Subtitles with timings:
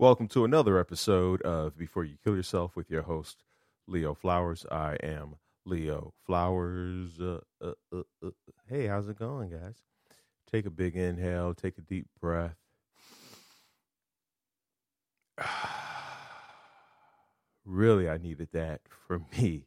[0.00, 3.42] Welcome to another episode of Before You Kill Yourself with your host,
[3.88, 4.64] Leo Flowers.
[4.70, 7.20] I am Leo Flowers.
[7.20, 8.30] Uh, uh, uh, uh,
[8.68, 9.82] hey, how's it going, guys?
[10.52, 12.54] Take a big inhale, take a deep breath.
[17.64, 19.66] really, I needed that for me.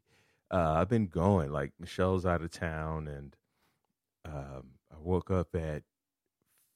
[0.49, 3.35] Uh, I've been going, like, Michelle's out of town, and
[4.23, 5.83] um, I woke up at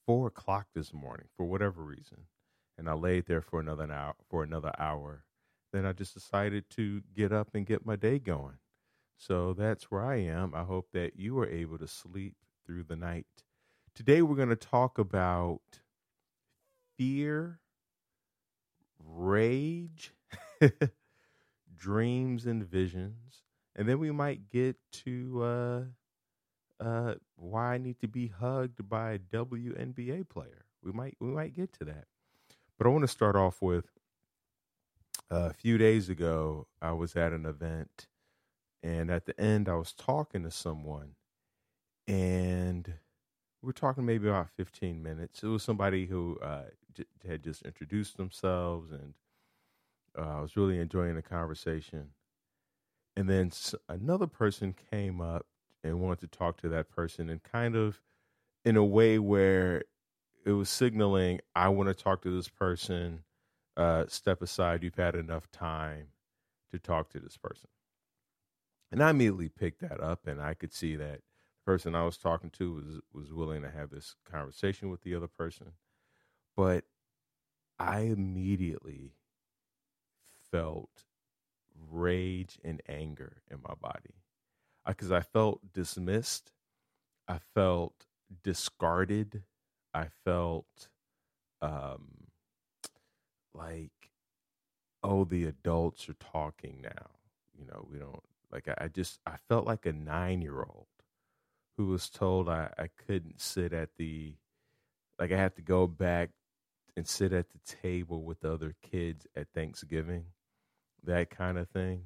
[0.04, 2.26] four o'clock this morning for whatever reason
[2.78, 5.24] and I laid there for another hour for another hour.
[5.72, 8.58] Then I just decided to get up and get my day going.
[9.18, 10.54] So that's where I am.
[10.54, 12.34] I hope that you were able to sleep
[12.64, 13.26] through the night.
[13.94, 15.60] Today we're going to talk about
[16.98, 17.60] fear,
[19.02, 20.12] rage,
[21.76, 23.42] dreams and visions,
[23.74, 25.82] and then we might get to uh,
[26.80, 30.64] uh, why I need to be hugged by a WNBA player.
[30.82, 32.06] We might we might get to that.
[32.78, 33.86] But I want to start off with
[35.30, 38.06] uh, a few days ago, I was at an event,
[38.82, 41.16] and at the end, I was talking to someone,
[42.06, 42.94] and
[43.62, 45.42] we are talking maybe about 15 minutes.
[45.42, 46.66] It was somebody who uh,
[47.26, 49.14] had just introduced themselves, and
[50.16, 52.10] uh, I was really enjoying the conversation.
[53.16, 53.50] And then
[53.88, 55.46] another person came up
[55.82, 58.00] and wanted to talk to that person, and kind of
[58.64, 59.84] in a way where
[60.46, 63.24] it was signaling I want to talk to this person.
[63.76, 64.82] Uh, step aside.
[64.82, 66.06] You've had enough time
[66.70, 67.68] to talk to this person.
[68.90, 72.16] And I immediately picked that up, and I could see that the person I was
[72.16, 75.72] talking to was was willing to have this conversation with the other person.
[76.56, 76.84] But
[77.78, 79.12] I immediately
[80.50, 81.04] felt
[81.90, 84.22] rage and anger in my body
[84.86, 86.52] because I, I felt dismissed.
[87.28, 88.06] I felt
[88.42, 89.42] discarded
[89.96, 90.88] I felt
[91.62, 92.26] um,
[93.54, 94.10] like,
[95.02, 97.06] oh, the adults are talking now.
[97.58, 98.68] You know, we don't like.
[98.68, 100.86] I, I just I felt like a nine year old
[101.78, 104.34] who was told I, I couldn't sit at the
[105.18, 106.28] like I had to go back
[106.94, 110.26] and sit at the table with the other kids at Thanksgiving,
[111.04, 112.02] that kind of thing.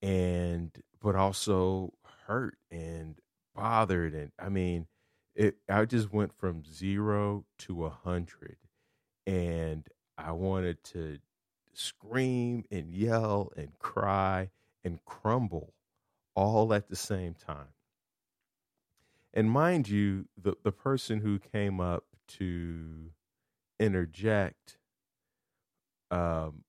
[0.00, 0.70] And
[1.02, 1.92] but also
[2.26, 3.18] hurt and
[3.54, 4.86] bothered and I mean
[5.34, 8.56] it I just went from zero to a hundred,
[9.26, 11.18] and I wanted to
[11.74, 14.50] scream and yell and cry
[14.84, 15.74] and crumble
[16.34, 17.74] all at the same time.
[19.34, 22.04] And mind you, the the person who came up
[22.38, 23.12] to
[23.80, 24.78] interject
[26.10, 26.64] um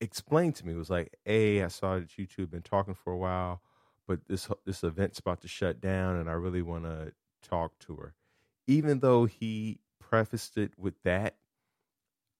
[0.00, 3.12] explained to me was like, "Hey, I saw that you two have been talking for
[3.12, 3.62] a while,
[4.06, 7.96] but this this event's about to shut down, and I really want to talk to
[7.96, 8.14] her.
[8.66, 11.36] Even though he prefaced it with that,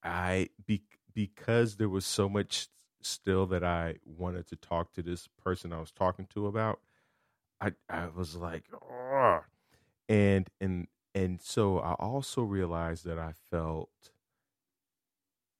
[0.02, 0.82] I be,
[1.14, 2.68] because there was so much
[3.00, 6.80] still that I wanted to talk to this person I was talking to about.
[7.60, 9.40] I I was like, oh.
[10.08, 13.90] and and and so I also realized that I felt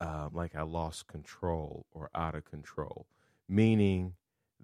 [0.01, 3.07] um, like I lost control or out of control,
[3.49, 4.15] meaning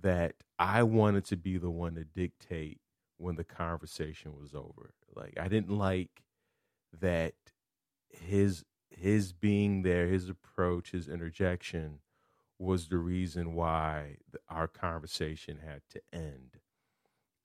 [0.01, 2.81] that I wanted to be the one to dictate
[3.19, 4.95] when the conversation was over.
[5.15, 6.23] Like I didn't like
[7.01, 7.35] that
[8.11, 12.01] his his being there, his approach, his interjection
[12.59, 14.17] was the reason why
[14.49, 16.59] our conversation had to end.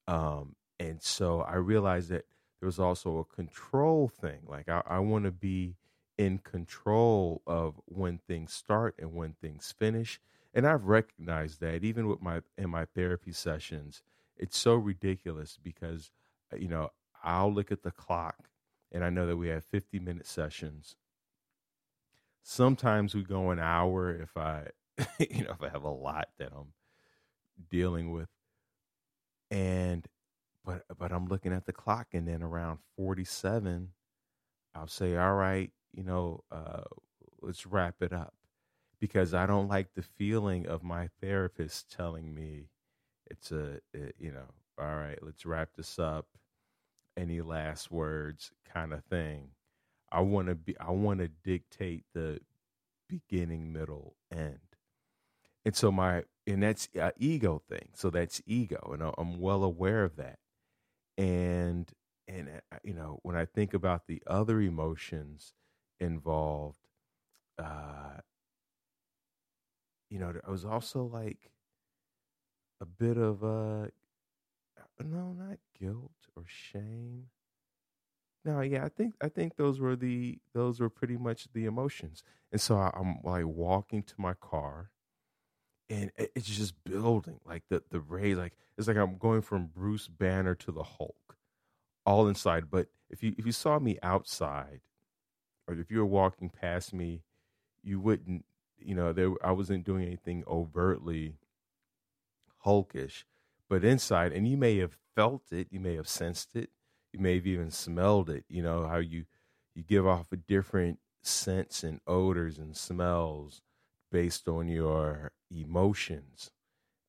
[0.07, 2.25] Um, and so I realized that
[2.59, 4.39] there was also a control thing.
[4.47, 5.75] Like I, I want to be
[6.17, 10.19] in control of when things start and when things finish.
[10.53, 14.01] And I've recognized that even with my in my therapy sessions,
[14.37, 16.11] it's so ridiculous because
[16.51, 16.89] uh, you know
[17.23, 18.49] I'll look at the clock
[18.91, 20.95] and I know that we have 50 minute sessions.
[22.43, 24.67] Sometimes we go an hour if I
[25.19, 26.73] you know if I have a lot that I'm
[27.69, 28.29] dealing with
[29.51, 30.07] and
[30.65, 33.89] but but I'm looking at the clock and then around 47
[34.75, 36.83] I'll say all right, you know, uh
[37.41, 38.33] let's wrap it up
[38.99, 42.69] because I don't like the feeling of my therapist telling me
[43.29, 44.47] it's a it, you know
[44.79, 46.27] all right let's wrap this up.
[47.17, 49.49] Any last words kind of thing.
[50.11, 52.39] I want to be i want to dictate the
[53.09, 54.59] beginning middle end.
[55.65, 60.03] And so my and that's a ego thing so that's ego and i'm well aware
[60.03, 60.39] of that.
[61.17, 61.91] And
[62.27, 65.53] and uh, you know when i think about the other emotions
[65.99, 66.79] involved
[67.59, 68.19] uh
[70.09, 71.51] you know i was also like
[72.83, 73.87] a bit of uh
[75.03, 77.29] no, not guilt or shame.
[78.45, 82.23] no, yeah, I think I think those were the those were pretty much the emotions.
[82.51, 84.91] And so I, I'm like walking to my car,
[85.89, 88.37] and it's just building like the the rage.
[88.37, 91.37] Like it's like I'm going from Bruce Banner to the Hulk,
[92.05, 92.71] all inside.
[92.71, 94.81] But if you if you saw me outside,
[95.67, 97.23] or if you were walking past me,
[97.83, 98.45] you wouldn't.
[98.79, 101.37] You know, there I wasn't doing anything overtly
[102.65, 103.25] hulkish,
[103.69, 106.69] but inside, and you may have felt it, you may have sensed it
[107.13, 108.43] you may have even smelled it.
[108.49, 109.25] You know how you
[109.75, 113.61] you give off a different scents and odors and smells
[114.11, 116.51] based on your emotions.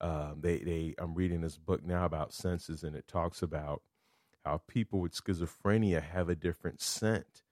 [0.00, 3.82] Um, they they I'm reading this book now about senses, and it talks about
[4.44, 7.42] how people with schizophrenia have a different scent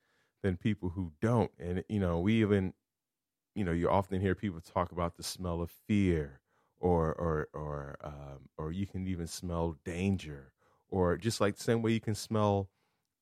[0.43, 1.53] than people who don't.
[1.59, 2.75] And you know, we even
[3.55, 6.42] you know you often hear people talk about the smell of fear,
[6.83, 10.53] or or or um, or you can even smell danger
[10.91, 12.69] or just like the same way you can smell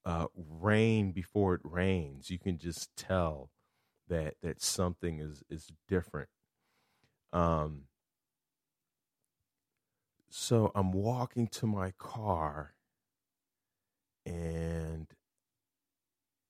[0.04, 3.50] uh, rain before it rains, you can just tell
[4.08, 6.28] that that something is is different.
[7.32, 7.82] Um,
[10.30, 12.74] so I'm walking to my car,
[14.26, 15.06] and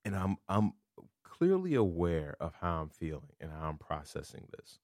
[0.04, 0.72] and I'm I'm
[1.24, 4.78] clearly aware of how I'm feeling and how I'm processing this,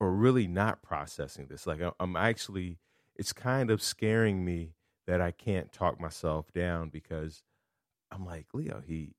[0.00, 1.66] or really not processing this.
[1.66, 2.78] Like I'm actually,
[3.14, 4.74] it's kind of scaring me
[5.06, 7.42] that I can't talk myself down because
[8.10, 8.82] I'm like Leo.
[8.84, 9.14] He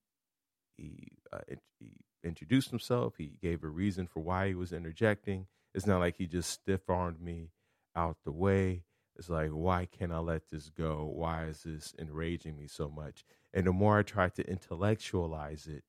[0.78, 1.40] he, uh,
[1.80, 1.94] he
[2.24, 3.16] introduced himself.
[3.18, 5.48] He gave a reason for why he was interjecting.
[5.74, 7.52] It's not like he just stiff armed me
[7.96, 8.84] out the way.
[9.18, 11.10] It's like, why can't I let this go?
[11.14, 13.24] Why is this enraging me so much?
[13.54, 15.84] And the more I tried to intellectualize it,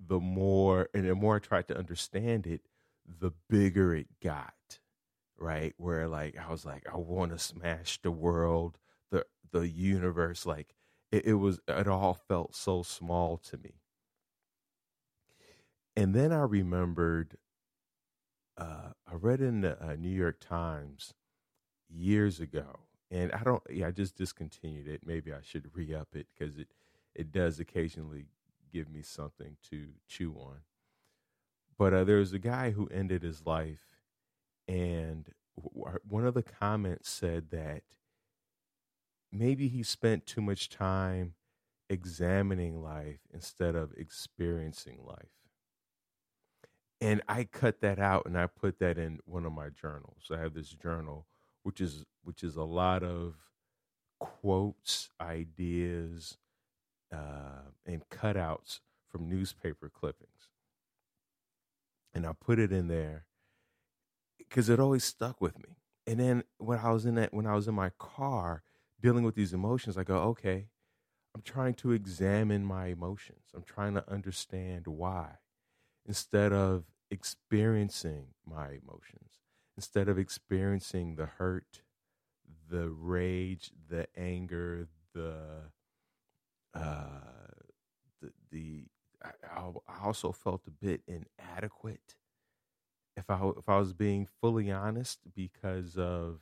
[0.00, 2.62] the more, and the more I tried to understand it,
[3.06, 4.80] the bigger it got,
[5.38, 5.74] right?
[5.78, 8.78] Where like, I was like, I want to smash the world
[9.10, 10.74] the the universe like
[11.12, 13.80] it, it was it all felt so small to me.
[15.96, 17.36] And then i remembered
[18.56, 21.12] uh, i read in the uh, new york times
[21.88, 22.80] years ago
[23.10, 25.02] and i don't yeah i just discontinued it.
[25.06, 26.68] Maybe i should re-up it because it
[27.14, 28.26] it does occasionally
[28.72, 30.58] give me something to chew on
[31.78, 33.84] but uh, there was a guy who ended his life
[34.66, 37.82] and one of the comments said that
[39.30, 41.34] maybe he spent too much time
[41.88, 45.28] examining life instead of experiencing life.
[47.00, 50.22] And I cut that out and I put that in one of my journals.
[50.22, 51.26] So I have this journal
[51.62, 53.34] which is which is a lot of
[54.18, 56.38] quotes, ideas,
[57.12, 58.80] uh, and cutouts
[59.10, 60.53] from newspaper clippings.
[62.14, 63.26] And I put it in there
[64.38, 65.76] because it always stuck with me.
[66.06, 68.62] And then when I was in that when I was in my car,
[69.00, 70.68] dealing with these emotions, I go, okay,
[71.34, 73.46] I'm trying to examine my emotions.
[73.54, 75.38] I'm trying to understand why
[76.06, 79.40] instead of experiencing my emotions,
[79.76, 81.80] instead of experiencing the hurt,
[82.70, 85.36] the rage, the anger, the,
[86.74, 87.06] uh,
[88.20, 88.84] the, the,
[89.24, 92.16] I, I also felt a bit inadequate
[93.16, 96.40] if I if I was being fully honest because of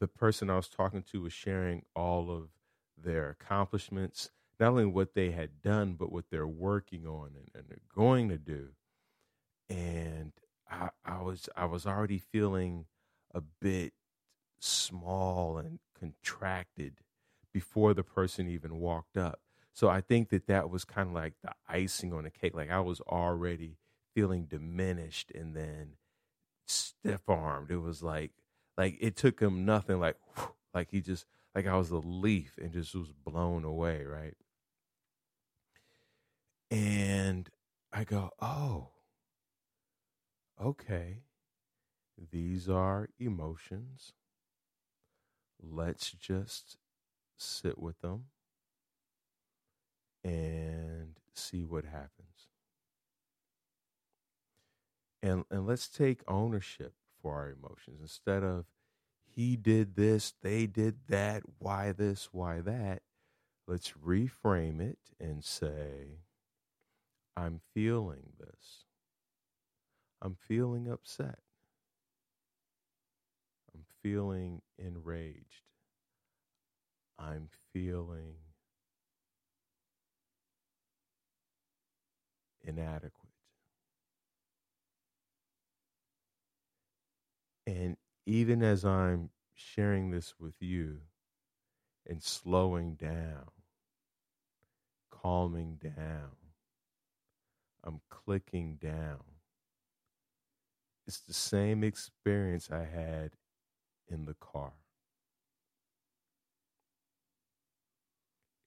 [0.00, 2.50] the person I was talking to was sharing all of
[2.96, 7.64] their accomplishments, not only what they had done, but what they're working on and, and
[7.68, 8.70] they're going to do.
[9.68, 10.32] And
[10.70, 12.86] I, I was I was already feeling
[13.34, 13.92] a bit
[14.60, 17.00] small and contracted
[17.52, 19.40] before the person even walked up.
[19.74, 22.54] So I think that that was kind of like the icing on the cake.
[22.54, 23.78] Like I was already
[24.14, 25.96] feeling diminished and then
[26.66, 27.70] stiff armed.
[27.70, 28.32] It was like
[28.78, 30.16] like it took him nothing like
[30.74, 34.36] like he just like I was a leaf and just was blown away, right?
[36.70, 37.48] And
[37.92, 38.90] I go, "Oh.
[40.60, 41.22] Okay.
[42.18, 44.14] These are emotions.
[45.62, 46.76] Let's just
[47.38, 48.26] sit with them
[50.24, 52.48] and see what happens."
[55.22, 58.66] And and let's take ownership for our emotions instead of
[59.34, 63.02] he did this, they did that, why this, why that.
[63.66, 66.20] Let's reframe it and say,
[67.36, 68.84] I'm feeling this.
[70.22, 71.40] I'm feeling upset.
[73.74, 75.64] I'm feeling enraged.
[77.18, 78.36] I'm feeling
[82.64, 83.12] inadequate.
[87.66, 90.98] And even as I'm sharing this with you
[92.06, 93.50] and slowing down,
[95.24, 96.36] calming down.
[97.82, 99.22] I'm clicking down.
[101.06, 103.32] It's the same experience I had
[104.08, 104.72] in the car.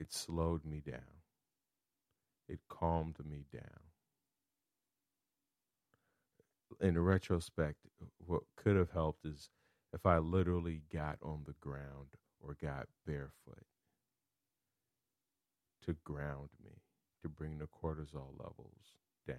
[0.00, 1.22] It slowed me down.
[2.48, 3.87] It calmed me down.
[6.80, 7.78] In retrospect,
[8.24, 9.50] what could have helped is
[9.92, 12.08] if I literally got on the ground
[12.40, 13.64] or got barefoot
[15.84, 16.72] to ground me,
[17.22, 18.94] to bring the cortisol levels
[19.26, 19.36] down.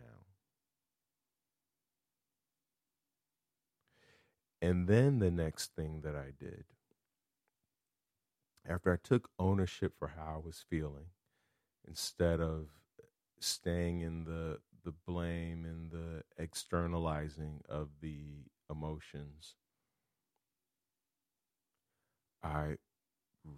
[4.61, 6.65] And then the next thing that I did,
[8.67, 11.05] after I took ownership for how I was feeling,
[11.87, 12.67] instead of
[13.39, 19.55] staying in the the blame and the externalizing of the emotions,
[22.43, 22.77] I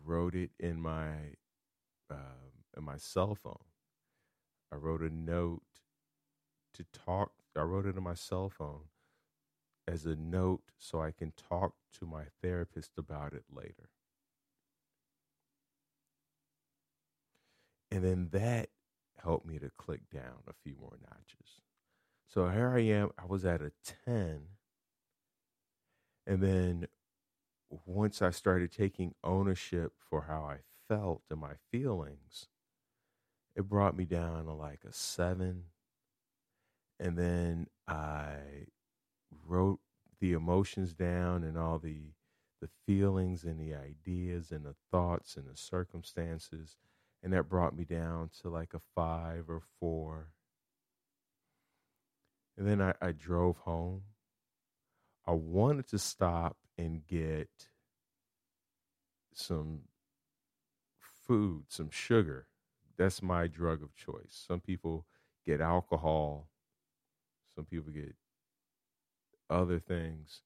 [0.06, 1.36] wrote it in my
[2.10, 3.66] uh, in my cell phone.
[4.72, 5.64] I wrote a note
[6.74, 7.32] to talk.
[7.56, 8.86] I wrote it in my cell phone
[9.88, 13.90] as a note so I can talk to my therapist about it later.
[17.92, 18.70] And then that
[19.24, 21.62] helped me to click down a few more notches.
[22.28, 23.12] So here I am.
[23.18, 23.72] I was at a
[24.06, 24.42] 10.
[26.26, 26.88] And then
[27.86, 32.48] once I started taking ownership for how I felt and my feelings,
[33.56, 35.66] it brought me down to like a seven.
[37.00, 38.36] And then I
[39.46, 39.80] wrote
[40.20, 42.14] the emotions down and all the
[42.62, 46.78] the feelings and the ideas and the thoughts and the circumstances
[47.24, 50.30] and that brought me down to like a five or four.
[52.58, 54.02] And then I, I drove home.
[55.26, 57.50] I wanted to stop and get
[59.34, 59.82] some
[61.00, 62.48] food some sugar.
[62.98, 64.44] That's my drug of choice.
[64.48, 65.06] Some people
[65.46, 66.50] get alcohol.
[67.56, 68.16] Some people get
[69.50, 70.42] other things,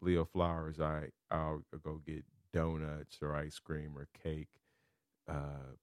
[0.00, 4.48] Leo Flowers, I I'll go get donuts or ice cream or cake.
[5.28, 5.74] Uh,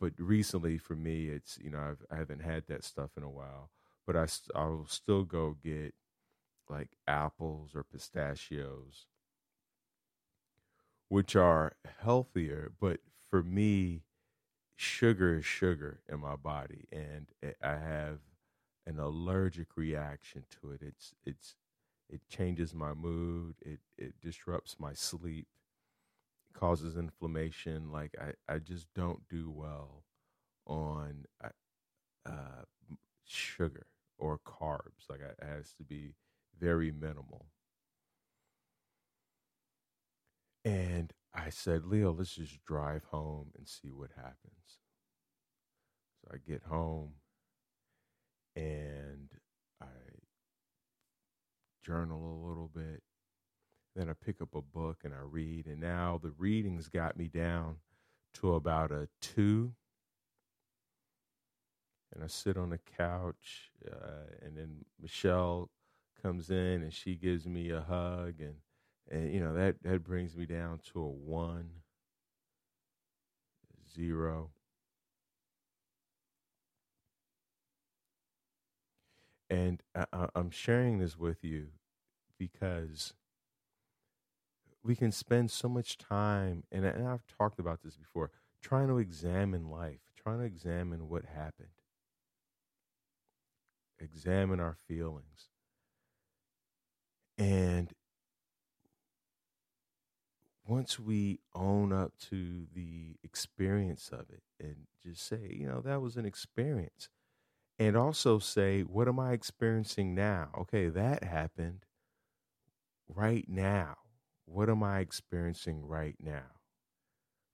[0.00, 3.30] but recently, for me, it's you know I've I haven't had that stuff in a
[3.30, 3.70] while.
[4.06, 5.94] But I I'll still go get
[6.68, 9.06] like apples or pistachios,
[11.08, 12.72] which are healthier.
[12.80, 14.02] But for me,
[14.76, 17.28] sugar is sugar in my body, and
[17.62, 18.20] I have
[18.86, 20.82] an allergic reaction to it.
[20.82, 21.56] It's it's
[22.10, 23.56] it changes my mood.
[23.62, 25.48] It it disrupts my sleep.
[26.54, 27.90] Causes inflammation.
[27.92, 30.04] Like I I just don't do well
[30.66, 31.48] on uh,
[32.26, 32.64] uh
[33.24, 33.86] sugar
[34.18, 35.08] or carbs.
[35.08, 36.14] Like it has to be
[36.58, 37.46] very minimal.
[40.64, 44.78] And I said, Leo, let's just drive home and see what happens.
[46.22, 47.14] So I get home
[48.56, 49.28] and
[49.82, 49.86] I
[51.84, 53.02] journal a little bit.
[53.94, 55.66] Then I pick up a book and I read.
[55.66, 57.76] And now the readings got me down
[58.34, 59.72] to about a two.
[62.14, 65.68] And I sit on the couch, uh, and then Michelle
[66.22, 68.54] comes in and she gives me a hug, and
[69.10, 71.70] and you know that that brings me down to a one,
[73.92, 74.50] zero.
[79.50, 81.66] And I, I'm sharing this with you
[82.38, 83.12] because
[84.84, 88.30] we can spend so much time, and, and I've talked about this before,
[88.62, 91.70] trying to examine life, trying to examine what happened,
[93.98, 95.48] examine our feelings.
[97.38, 97.92] And
[100.66, 106.00] once we own up to the experience of it and just say, you know, that
[106.00, 107.08] was an experience
[107.78, 110.50] and also say, what am I experiencing now?
[110.58, 111.86] Okay, that happened
[113.08, 113.96] right now.
[114.46, 116.60] What am I experiencing right now?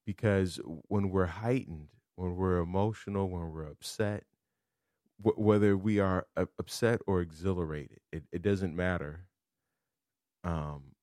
[0.06, 4.24] Because when we're heightened, when we're emotional, when we're upset,
[5.22, 9.26] whether we are upset or exhilarated, it, it doesn't matter.
[10.42, 10.94] Um,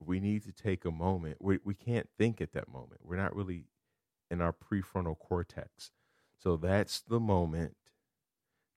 [0.00, 1.36] we need to take a moment.
[1.40, 3.00] We, we can't think at that moment.
[3.02, 3.64] We're not really
[4.30, 5.90] in our prefrontal cortex.
[6.38, 7.74] So that's the moment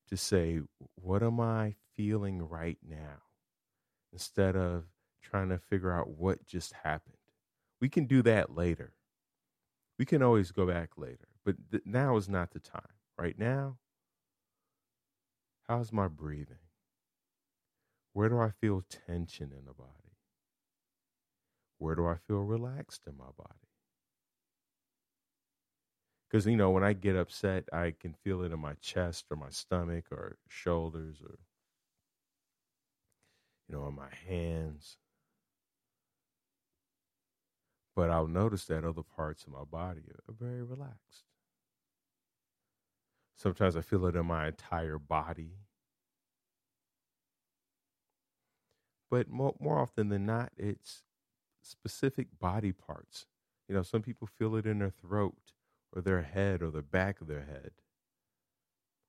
[0.09, 0.61] to say,
[0.95, 3.21] what am I feeling right now?
[4.13, 4.85] Instead of
[5.21, 7.17] trying to figure out what just happened.
[7.81, 8.93] We can do that later.
[9.99, 12.81] We can always go back later, but th- now is not the time.
[13.17, 13.77] Right now,
[15.67, 16.57] how's my breathing?
[18.13, 20.17] Where do I feel tension in the body?
[21.79, 23.67] Where do I feel relaxed in my body?
[26.33, 29.37] because you know when I get upset, I can feel it in my chest or
[29.37, 31.37] my stomach or shoulders or
[33.73, 34.97] you know on my hands.
[37.95, 41.25] But I'll notice that other parts of my body are very relaxed.
[43.35, 45.57] Sometimes I feel it in my entire body.
[49.09, 51.03] But more, more often than not, it's
[51.61, 53.25] specific body parts.
[53.67, 55.53] You know, some people feel it in their throat
[55.91, 57.71] or their head or the back of their head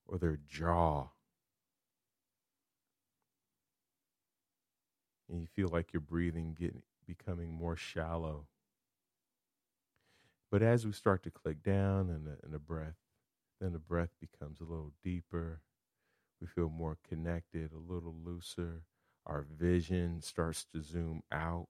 [0.07, 1.09] or their jaw.
[5.29, 8.47] And you feel like your breathing getting becoming more shallow.
[10.51, 12.97] But as we start to click down and the, and the breath,
[13.61, 15.61] then the breath becomes a little deeper.
[16.41, 18.83] We feel more connected, a little looser.
[19.27, 21.69] Our vision starts to zoom out.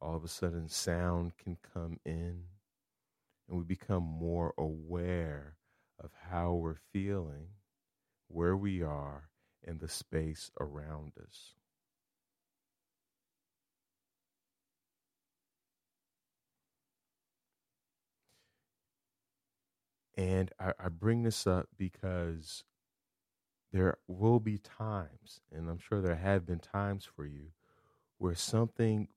[0.00, 2.44] All of a sudden, sound can come in
[3.48, 5.56] and we become more aware
[6.02, 7.48] of how we're feeling,
[8.28, 9.28] where we are,
[9.64, 11.54] and the space around us.
[20.16, 22.64] And I, I, bring this up because
[23.72, 27.48] there will be times, and I'm sure there have been times for you,
[28.16, 29.08] where something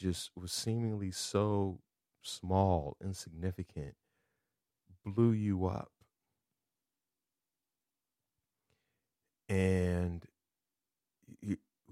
[0.00, 1.78] just was seemingly so
[2.22, 3.94] small, insignificant,
[5.06, 5.92] blew you up.
[9.48, 10.26] And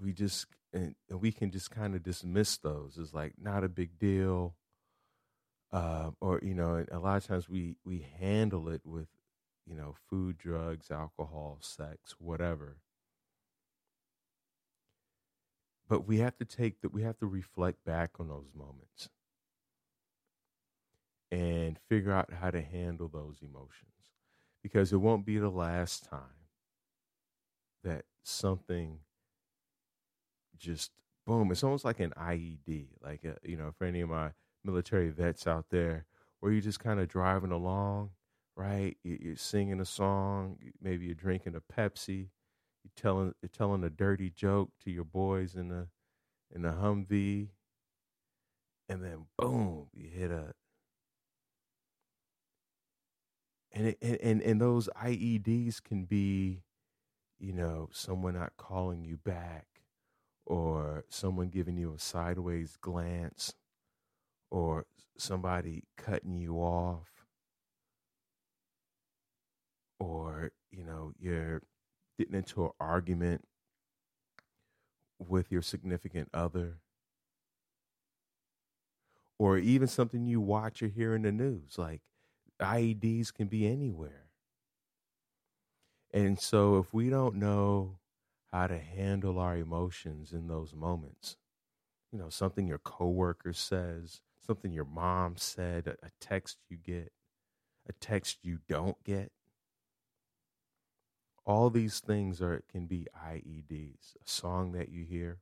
[0.00, 3.99] we just, and we can just kind of dismiss those as like not a big
[3.99, 4.56] deal.
[5.73, 9.08] Uh, or, you know, a lot of times we, we handle it with,
[9.66, 12.78] you know, food, drugs, alcohol, sex, whatever.
[15.88, 19.08] But we have to take that, we have to reflect back on those moments
[21.30, 24.12] and figure out how to handle those emotions
[24.62, 26.46] because it won't be the last time
[27.82, 29.00] that something
[30.56, 30.90] just
[31.26, 34.31] boom it's almost like an ied like a, uh, you know for any of my
[34.66, 36.07] military vets out there
[36.40, 38.11] where you're just kind of driving along
[38.59, 38.96] right?
[39.05, 42.29] You're singing a song maybe you're drinking a pepsi
[42.85, 45.88] you're telling you're telling a dirty joke to your boys in the
[46.55, 47.48] in the humvee
[48.88, 50.55] and then boom you hit a
[53.72, 56.62] and it, and and those IEDs can be,
[57.38, 59.66] you know, someone not calling you back,
[60.46, 63.55] or someone giving you a sideways glance,
[64.50, 64.87] or
[65.18, 67.26] somebody cutting you off,
[69.98, 71.62] or you know you're
[72.18, 73.44] getting into an argument
[75.18, 76.78] with your significant other
[79.38, 82.00] or even something you watch or hear in the news like
[82.61, 84.30] IEDs can be anywhere.
[86.12, 87.98] And so if we don't know
[88.50, 91.37] how to handle our emotions in those moments,
[92.11, 97.12] you know, something your coworker says, something your mom said, a, a text you get,
[97.88, 99.32] a text you don't get.
[101.44, 104.16] All these things are can be IEDs.
[104.16, 105.38] A song that you hear,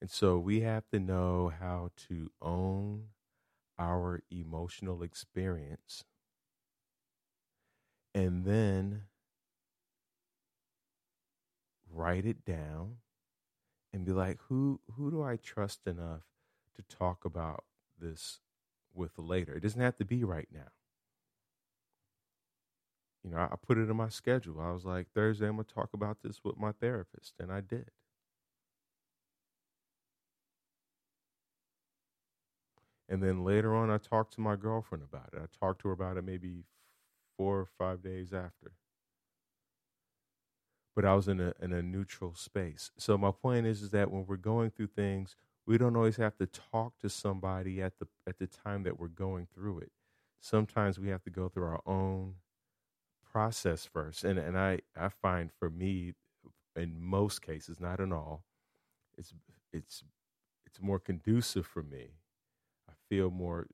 [0.00, 3.06] And so we have to know how to own
[3.78, 6.04] our emotional experience
[8.14, 9.02] and then
[11.90, 12.98] write it down
[13.92, 16.22] and be like who who do I trust enough
[16.76, 17.64] to talk about
[17.98, 18.40] this
[18.94, 19.54] with later.
[19.54, 20.68] It doesn't have to be right now.
[23.24, 24.60] You know, I put it in my schedule.
[24.60, 27.34] I was like, Thursday, I'm going to talk about this with my therapist.
[27.40, 27.90] And I did.
[33.08, 35.40] And then later on, I talked to my girlfriend about it.
[35.42, 36.64] I talked to her about it maybe
[37.36, 38.72] four or five days after.
[40.96, 42.92] But I was in a in a neutral space.
[42.98, 46.38] So my point is, is that when we're going through things, we don't always have
[46.38, 49.92] to talk to somebody at the at the time that we're going through it.
[50.40, 52.36] Sometimes we have to go through our own
[53.32, 54.24] process first.
[54.24, 56.14] And and I I find for me,
[56.76, 58.44] in most cases, not in all,
[59.18, 59.34] it's
[59.72, 60.04] it's
[60.66, 62.10] it's more conducive for me
[62.88, 63.68] I feel more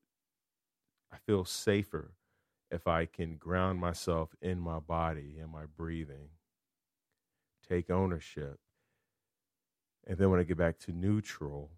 [1.13, 2.15] I feel safer
[2.71, 6.31] if I can ground myself in my body and my breathing,
[7.69, 8.61] take ownership,
[10.07, 11.73] and then when I get back to neutral,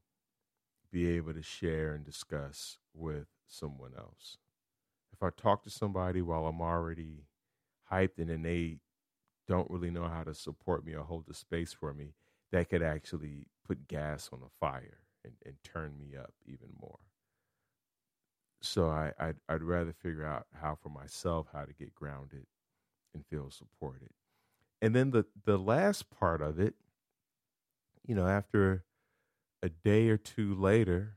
[0.93, 4.39] be able to share and discuss with someone else.
[5.13, 7.27] If I talk to somebody while I'm already
[7.93, 8.79] hyped and they
[9.49, 12.15] don't really know how to support me or hold the space for me,
[12.53, 16.99] that could actually put gas on the fire and, and turn me up even more.
[18.63, 22.47] so I I'd, I'd rather figure out how for myself how to get grounded
[23.15, 24.11] and feel supported.
[24.83, 26.75] And then the the last part of it,
[28.07, 28.85] you know, after
[29.63, 31.17] a day or two later,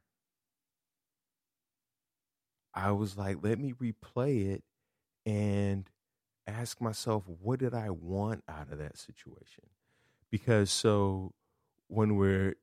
[2.74, 4.64] I was like, let me replay it
[5.26, 5.90] and
[6.46, 9.66] ask myself, what did I want out of that situation?
[10.32, 11.34] Because so
[11.88, 12.56] when we're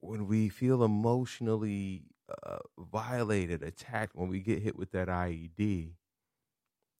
[0.00, 2.04] when we feel emotionally
[2.44, 5.92] uh, violated, attacked, when we get hit with that IED,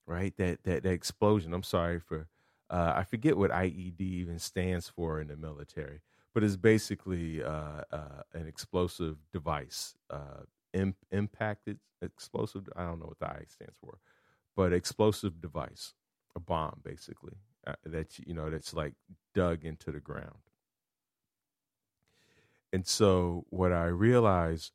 [0.07, 0.37] right?
[0.37, 1.53] That that, that explosion.
[1.55, 2.29] I'm sorry for
[2.70, 6.00] uh, I forget what IED even stands for in the military,
[6.35, 12.68] but it's basically uh, uh, an explosive device, uh, imp- impacted explosive.
[12.76, 13.98] I don't know what the I stands for,
[14.57, 15.94] but explosive device,
[16.35, 17.35] a bomb, basically
[17.66, 18.94] uh, that you know that's like
[19.35, 20.38] dug into the ground.
[22.72, 24.72] And so what I realized,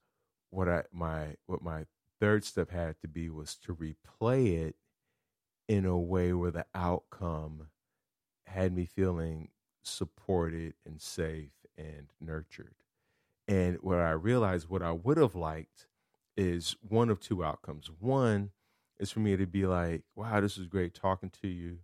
[0.50, 1.86] what I my what my
[2.20, 4.76] third step had to be was to replay it
[5.68, 7.68] in a way where the outcome
[8.52, 9.50] had me feeling
[9.84, 12.76] supported and safe and nurtured.
[13.48, 15.88] And what I realized, what I would have liked
[16.38, 17.90] is one of two outcomes.
[18.00, 18.52] One
[19.00, 21.80] is for me to be like, wow, this is great talking to you.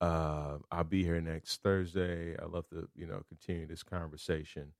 [0.00, 2.36] Uh, I'll be here next Thursday.
[2.36, 4.72] I'd love to, you know, continue this conversation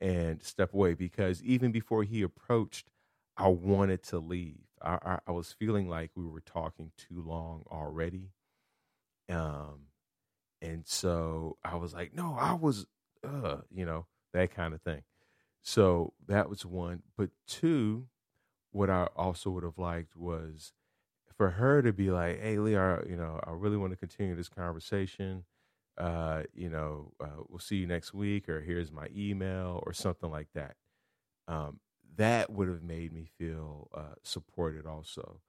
[0.00, 2.90] and step away because even before he approached,
[3.36, 4.60] I wanted to leave.
[4.82, 8.30] I, I, I was feeling like we were talking too long already.
[9.28, 9.87] Um,
[10.60, 12.86] and so I was like, no, I was,
[13.24, 15.02] uh, you know, that kind of thing.
[15.62, 17.02] So that was one.
[17.16, 18.08] But two,
[18.72, 20.72] what I also would have liked was
[21.36, 24.48] for her to be like, hey, Leo, you know, I really want to continue this
[24.48, 25.44] conversation.
[25.96, 30.30] Uh, you know, uh, we'll see you next week, or here's my email, or something
[30.30, 30.76] like that.
[31.48, 31.80] Um,
[32.16, 35.40] that would have made me feel uh, supported also.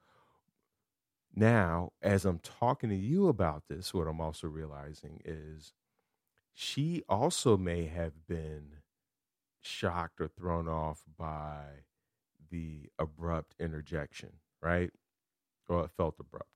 [1.36, 5.74] Now, as I'm talking to you about this, what I'm also realizing is
[6.54, 8.78] she also may have been
[9.62, 11.86] shocked or thrown off by
[12.52, 14.92] the abrupt interjection, right?
[15.70, 16.50] Or it felt abrupt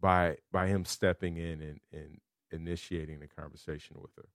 [0.00, 2.20] by by him stepping in and, and
[2.52, 4.28] initiating the conversation with her.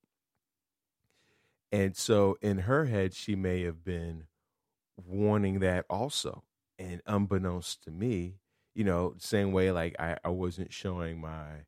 [1.71, 4.27] And so in her head, she may have been
[4.97, 6.45] wanting that also.
[6.79, 8.40] And unbeknownst to me,
[8.73, 11.65] you know, same way like I, I wasn't showing my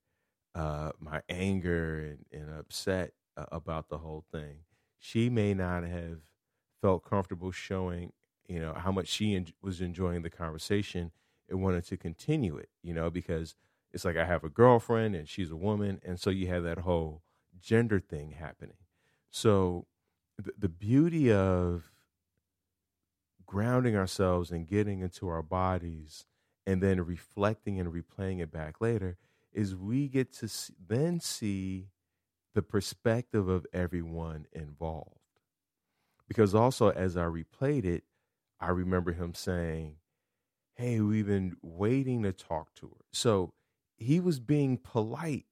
[0.55, 4.65] uh my anger and, and upset uh, about the whole thing.
[4.99, 6.19] She may not have
[6.81, 8.13] felt comfortable showing,
[8.47, 11.11] you know, how much she en- was enjoying the conversation
[11.49, 13.55] and wanted to continue it, you know, because
[13.91, 16.79] it's like I have a girlfriend and she's a woman, and so you have that
[16.79, 17.23] whole
[17.59, 18.77] gender thing happening.
[19.29, 19.87] So
[20.37, 21.91] the, the beauty of
[23.45, 26.25] grounding ourselves and getting into our bodies
[26.65, 29.17] and then reflecting and replaying it back later
[29.51, 31.89] is we get to see, then see
[32.53, 35.19] the perspective of everyone involved.
[36.27, 38.03] Because also, as I replayed it,
[38.59, 39.97] I remember him saying,
[40.75, 43.05] Hey, we've been waiting to talk to her.
[43.11, 43.53] So
[43.95, 45.45] he was being polite.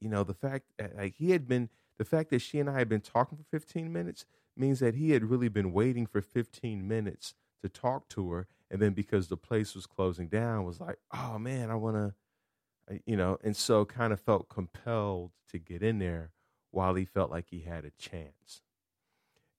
[0.00, 2.78] You know, the fact that, like he had been, the fact that she and I
[2.78, 6.86] had been talking for 15 minutes means that he had really been waiting for 15
[6.86, 10.98] minutes to talk to her and then because the place was closing down was like
[11.14, 15.82] oh man i want to you know and so kind of felt compelled to get
[15.82, 16.32] in there
[16.70, 18.62] while he felt like he had a chance.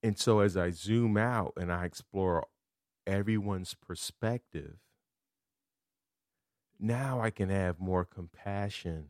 [0.04, 2.46] And so as i zoom out and i explore
[3.06, 4.78] everyone's perspective
[6.80, 9.08] now i can have more compassion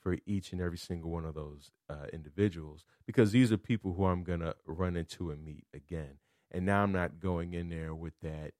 [0.00, 4.04] for each and every single one of those uh, individuals because these are people who
[4.06, 6.18] i'm going to run into and meet again.
[6.50, 8.52] And now i'm not going in there with that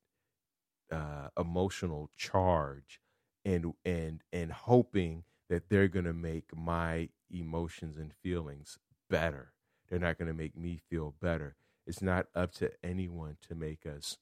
[0.93, 3.01] uh, emotional charge
[3.45, 8.79] and and and hoping that they're going to make my emotions and feelings
[9.11, 9.53] better.
[9.89, 11.57] They're not going to make me feel better.
[11.87, 14.19] It's not up to anyone to make us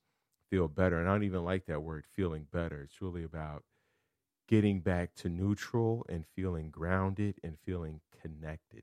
[0.50, 0.98] feel better.
[1.00, 2.82] And I don't even like that word feeling better.
[2.82, 3.64] It's really about
[4.48, 8.82] getting back to neutral and feeling grounded and feeling connected.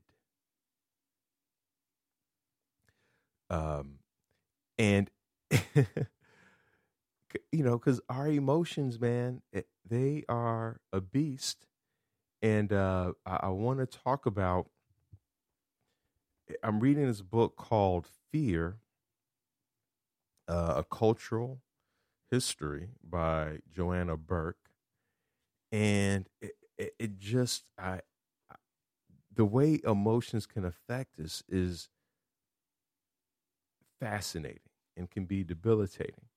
[3.50, 3.98] Um,
[4.78, 5.10] and
[7.52, 11.66] you know, because our emotions, man, it, eh, they are a beast.
[12.42, 14.70] And uh, I, I want to talk about.
[16.48, 18.78] Eh, I'm reading this book called Fear,
[20.48, 21.60] uh, a cultural
[22.30, 24.70] history by Joanna Bourke,
[25.72, 28.00] and it, it, it just I,
[28.50, 28.56] I,
[29.34, 31.88] the way emotions can affect us is
[34.00, 34.60] fascinating
[34.96, 36.29] and can be debilitating.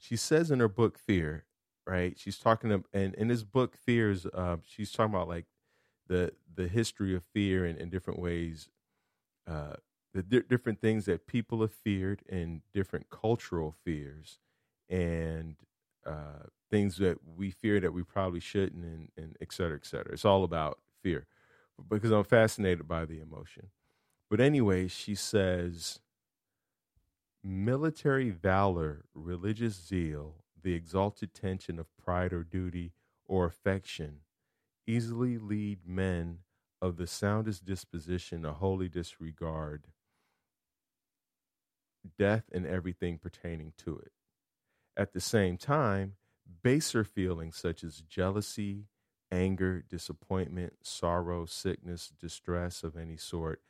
[0.00, 1.44] She says in her book, Fear,
[1.86, 2.18] right?
[2.18, 5.46] She's talking to, and in this book, Fears, uh, she's talking about like
[6.08, 8.68] the the history of fear and in different ways,
[9.46, 9.74] uh,
[10.12, 14.38] the di- different things that people have feared and different cultural fears,
[14.88, 15.56] and
[16.06, 20.12] uh, things that we fear that we probably shouldn't, and, and et cetera, et cetera.
[20.12, 21.26] It's all about fear
[21.88, 23.70] because I'm fascinated by the emotion.
[24.30, 26.00] But anyway, she says
[27.44, 32.92] military valor, religious zeal, the exalted tension of pride or duty
[33.26, 34.20] or affection
[34.86, 36.38] easily lead men
[36.80, 39.86] of the soundest disposition to wholly disregard
[42.18, 44.12] death and everything pertaining to it.
[44.96, 46.14] At the same time,
[46.62, 48.84] baser feelings such as jealousy,
[49.32, 53.62] anger, disappointment, sorrow, sickness, distress of any sort,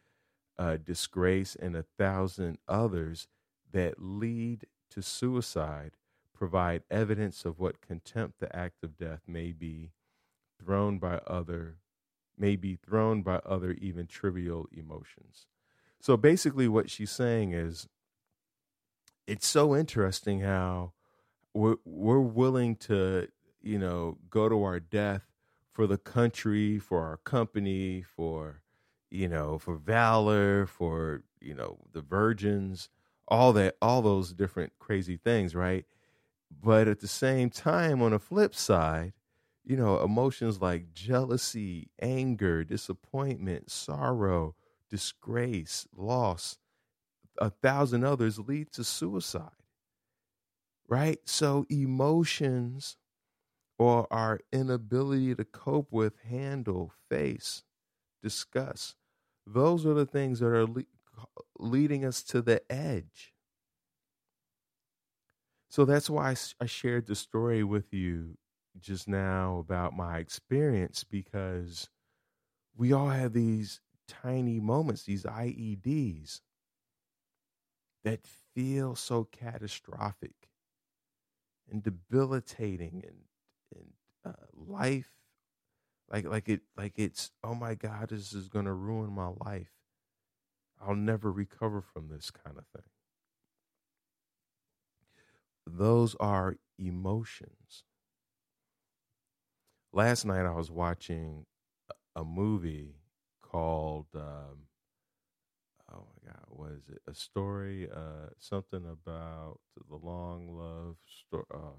[0.59, 3.29] uh, disgrace, and a thousand others
[3.75, 5.91] that lead to suicide
[6.33, 9.91] provide evidence of what contempt the act of death may be
[10.59, 11.77] thrown by other
[12.39, 15.47] may be thrown by other even trivial emotions.
[16.01, 17.89] So basically what she's saying is
[19.27, 20.93] it's so interesting how
[21.53, 23.29] we're we're willing to,
[23.63, 25.27] you know, go to our death
[25.73, 28.63] for the country, for our company, for
[29.11, 32.89] you know, for valor, for, you know, the virgins,
[33.29, 35.87] all that all those different crazy things, right?
[36.51, 39.15] But at the same time on the flip side,
[39.65, 44.57] you know, emotions like jealousy, anger, disappointment, sorrow,
[44.91, 46.59] disgrace, loss,
[47.39, 49.51] a thousand others lead to suicide.
[50.89, 51.19] Right?
[51.29, 52.97] So emotions
[53.79, 57.65] or our inability to cope with, handle, face,
[58.23, 58.97] discuss,
[59.47, 60.67] those are the things that are
[61.59, 63.33] leading us to the edge.
[65.69, 68.39] So that's why I shared the story with you
[68.79, 71.89] just now about my experience because
[72.77, 76.43] we all have these tiny moments, these IEDs
[78.05, 80.49] that feel so catastrophic
[81.71, 83.19] and debilitating and,
[83.75, 83.93] and
[84.25, 85.11] uh, life
[86.11, 89.73] like like it like it's oh my god this is going to ruin my life
[90.87, 92.89] i'll never recover from this kind of thing
[95.67, 97.85] those are emotions
[99.93, 101.47] last night I was watching
[102.17, 102.97] a movie
[103.43, 104.69] called um,
[105.93, 107.01] oh my god, what is it?
[107.09, 111.45] A story, uh, something about the long love story.
[111.53, 111.77] Uh,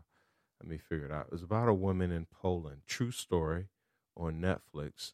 [0.62, 1.28] let me figure it out.
[1.28, 2.82] It was about a woman in Poland.
[2.88, 3.68] True story
[4.16, 5.14] on Netflix.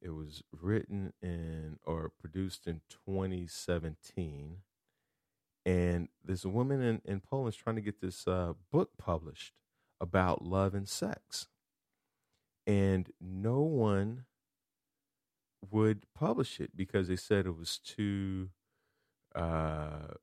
[0.00, 4.58] It was written in or produced in 2017.
[5.64, 9.52] And there's a woman in, in Poland trying to get this uh, book published
[10.00, 11.48] about love and sex.
[12.66, 14.26] And no one
[15.70, 18.50] would publish it because they said it was too
[19.34, 20.14] uh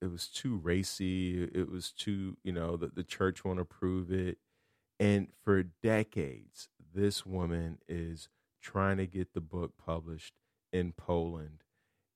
[0.00, 1.42] it was too racy.
[1.44, 4.38] It was too you know that the church won't approve it.
[4.98, 8.28] And for decades this woman is
[8.60, 10.34] trying to get the book published
[10.72, 11.62] in Poland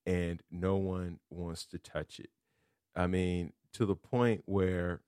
[0.07, 2.29] and no one wants to touch it
[2.95, 5.01] i mean to the point where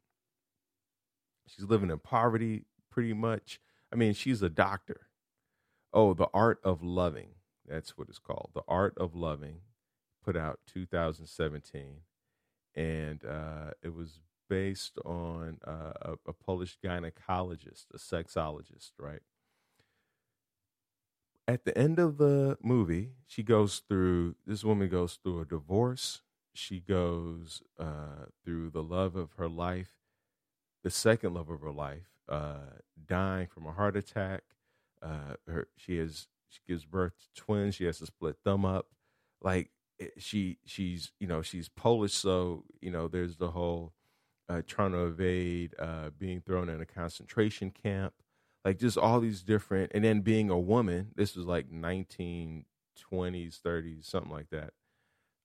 [1.47, 3.61] she's living in poverty pretty much
[3.93, 5.09] I mean, she's a doctor.
[5.93, 7.31] Oh, The Art of Loving.
[7.67, 8.51] That's what it's called.
[8.55, 9.61] The Art of Loving,
[10.25, 12.01] put out 2017.
[12.75, 19.23] And uh, it was based on uh, a, a Polish gynecologist, a sexologist, right?
[21.49, 26.23] At the end of the movie, she goes through, this woman goes through a divorce.
[26.55, 29.93] She goes uh, through the love of her life,
[30.83, 34.45] the second love of her life, uh, dying from a heart attack.
[35.03, 37.75] Uh, her she has she gives birth to twins.
[37.75, 38.87] She has to split them up.
[39.43, 39.71] Like
[40.19, 43.93] she she's you know she's Polish, so you know there's the whole
[44.49, 48.15] uh, trying to evade uh, being thrown in a concentration camp.
[48.67, 51.13] Like just all these different, and then being a woman.
[51.17, 52.65] This was like 1920s,
[53.13, 54.75] 30s, something like that,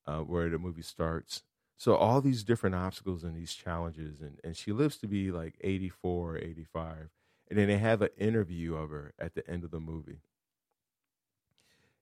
[0.07, 1.43] uh, where the movie starts
[1.81, 5.55] so all these different obstacles and these challenges and, and she lives to be like
[5.61, 7.09] 84 or 85
[7.49, 10.21] and then they have an interview of her at the end of the movie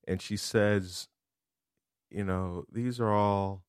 [0.06, 1.08] and she says
[2.10, 3.64] you know these are all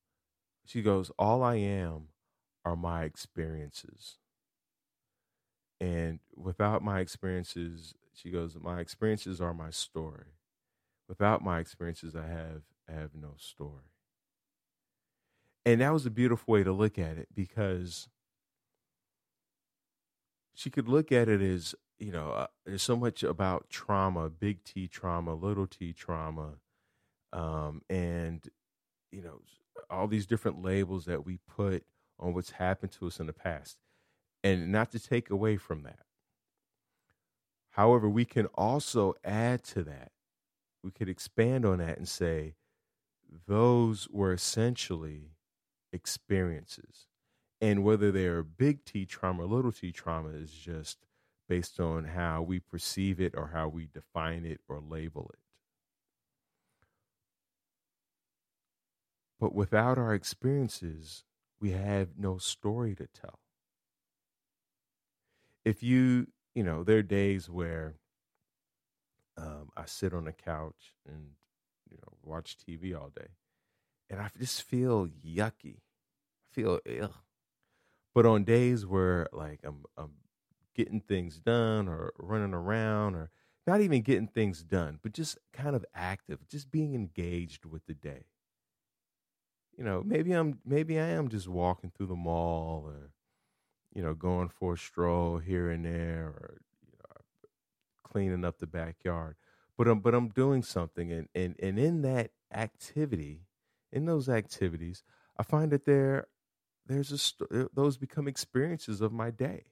[0.65, 2.09] she goes all i am
[2.65, 4.17] are my experiences
[5.81, 10.27] and without my experiences she goes my experiences are my story.
[11.09, 13.85] Without my experiences i have i have no story.
[15.65, 18.09] And that was a beautiful way to look at it because
[20.53, 24.63] she could look at it as you know, uh, there's so much about trauma, big
[24.63, 26.55] T trauma, little T trauma,
[27.33, 28.47] um, and
[29.11, 29.41] you know,
[29.89, 31.85] all these different labels that we put
[32.19, 33.77] on what's happened to us in the past,
[34.43, 36.05] and not to take away from that.
[37.71, 40.11] However, we can also add to that.
[40.83, 42.55] We could expand on that and say
[43.47, 45.31] those were essentially
[45.93, 47.07] experiences.
[47.61, 51.05] And whether they're big T trauma or little t trauma is just
[51.47, 55.39] based on how we perceive it or how we define it or label it.
[59.39, 61.25] But without our experiences,
[61.59, 63.40] we have no story to tell.
[65.65, 67.95] If you, you know, there are days where
[69.37, 71.31] um, I sit on the couch and,
[71.89, 73.29] you know, watch TV all day
[74.11, 75.77] and I just feel yucky.
[75.77, 77.15] I feel ill.
[78.13, 80.11] But on days where like I'm, I'm
[80.75, 83.31] getting things done or running around or
[83.65, 87.93] not even getting things done, but just kind of active, just being engaged with the
[87.93, 88.25] day.
[89.77, 93.11] You know, maybe I'm maybe I am just walking through the mall or
[93.93, 97.21] you know, going for a stroll here and there or you know,
[98.03, 99.35] cleaning up the backyard.
[99.77, 103.47] But I'm but I'm doing something and and and in that activity,
[103.91, 105.03] in those activities,
[105.37, 106.27] I find that there
[106.85, 109.65] there's a those become experiences of my day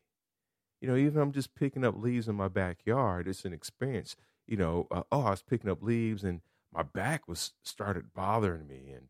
[0.82, 4.16] you know, even I'm just picking up leaves in my backyard, it's an experience.
[4.48, 6.42] You know, uh, oh, I was picking up leaves and
[6.74, 9.08] my back was started bothering me, and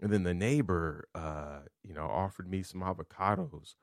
[0.00, 3.74] and then the neighbor, uh, you know, offered me some avocados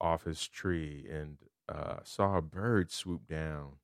[0.00, 3.74] off his tree, and uh, saw a bird swoop down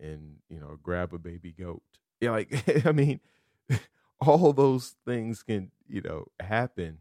[0.00, 1.82] and you know grab a baby goat.
[2.20, 3.20] Yeah, like I mean,
[4.20, 7.00] all those things can you know happen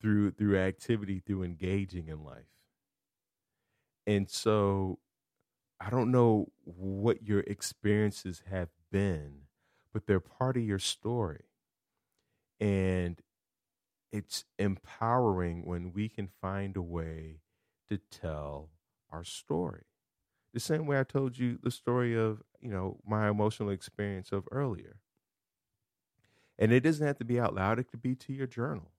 [0.00, 2.46] through through activity, through engaging in life.
[4.06, 4.98] And so
[5.80, 9.42] I don't know what your experiences have been,
[9.92, 11.46] but they're part of your story.
[12.60, 13.20] And
[14.12, 17.40] it's empowering when we can find a way
[17.96, 18.70] to tell
[19.10, 19.84] our story.
[20.52, 24.44] The same way I told you the story of, you know, my emotional experience of
[24.50, 25.00] earlier.
[26.58, 28.92] And it doesn't have to be out loud, it could be to your journal.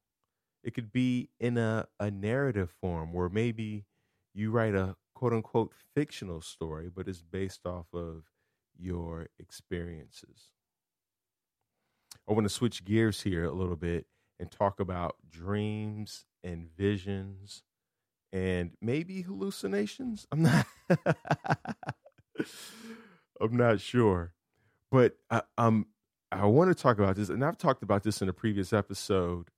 [0.64, 3.86] It could be in a, a narrative form where maybe
[4.34, 8.24] you write a quote unquote fictional story, but it's based off of
[8.78, 10.52] your experiences.
[12.28, 14.08] I want to switch gears here a little bit
[14.40, 17.64] and talk about dreams and visions
[18.36, 20.28] and maybe hallucinations.
[20.30, 20.68] I'm not
[23.40, 24.34] I'm not sure.
[24.92, 25.88] But I, um
[26.34, 29.52] I want to talk about this and I've talked about this in a previous episode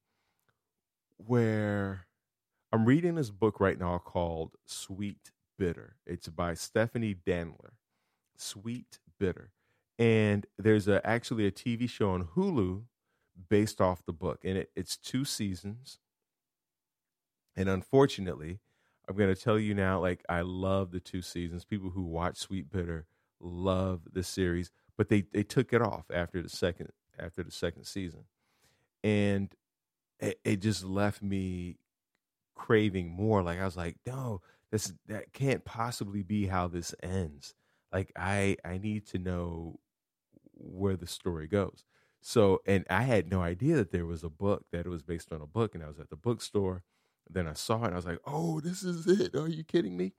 [1.18, 2.06] where
[2.72, 5.96] I'm reading this book right now called Sweet Bitter.
[6.06, 7.72] It's by Stephanie Danler.
[8.36, 9.50] Sweet Bitter.
[9.98, 12.84] And there's a, actually a TV show on Hulu
[13.50, 14.42] based off the book.
[14.44, 15.98] And it, it's two seasons.
[17.56, 18.60] And unfortunately,
[19.08, 21.66] I'm going to tell you now like, I love the two seasons.
[21.66, 23.04] People who watch Sweetbitter
[23.40, 26.90] love the series, but they, they took it off after the second
[27.20, 28.26] after the second season.
[29.04, 29.54] And
[30.20, 31.78] it, it just left me
[32.56, 33.44] craving more.
[33.44, 34.42] Like I was like, no,
[34.72, 37.56] this that can't possibly be how this ends.
[37.92, 39.80] Like I I need to know
[40.54, 41.86] where the story goes.
[42.22, 45.32] So and I had no idea that there was a book that it was based
[45.32, 46.84] on a book, and I was at the bookstore.
[47.30, 49.36] Then I saw it, and I was like, "Oh, this is it!
[49.36, 50.14] Are you kidding me?"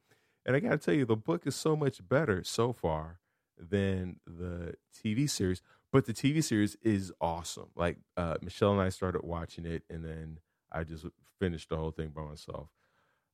[0.45, 3.21] And I got to tell you, the book is so much better so far
[3.59, 5.61] than the TV series.
[5.93, 7.71] But the TV series is awesome.
[7.75, 10.39] Like uh, Michelle and I started watching it, and then
[10.71, 11.07] I just
[11.39, 12.69] finished the whole thing by myself.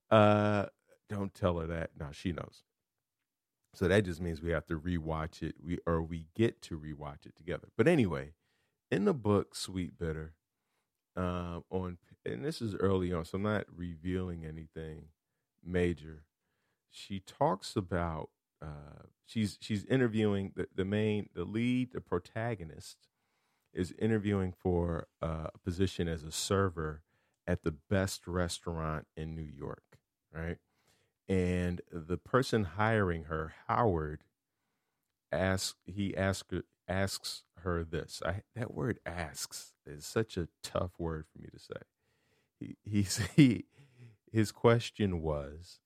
[0.09, 0.65] Uh,
[1.09, 1.91] don't tell her that.
[1.99, 2.63] No, she knows.
[3.73, 5.55] So that just means we have to rewatch it.
[5.61, 7.67] We or we get to rewatch it together.
[7.77, 8.33] But anyway,
[8.89, 10.29] in the book Sweetbitter,
[11.17, 15.07] um, on and this is early on, so I'm not revealing anything
[15.63, 16.23] major.
[16.91, 18.29] She talks about
[18.61, 22.97] uh, she's she's interviewing the, the main the lead the protagonist
[23.73, 27.03] is interviewing for uh, a position as a server
[27.47, 29.99] at the best restaurant in New York,
[30.33, 30.57] right?
[31.29, 34.23] And the person hiring her, Howard,
[35.31, 36.53] asks he asks
[36.87, 38.21] asks her this.
[38.25, 41.81] I, that word "asks" is such a tough word for me to say.
[42.59, 43.65] He he he
[44.31, 45.79] his question was,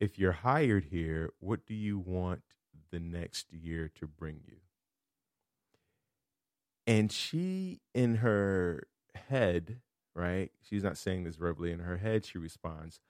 [0.00, 2.42] if you're hired here, what do you want
[2.92, 4.58] the next year to bring you?
[6.86, 8.86] And she, in her
[9.28, 9.80] head,
[10.14, 10.50] right?
[10.62, 11.72] She's not saying this verbally.
[11.72, 13.00] In her head, she responds,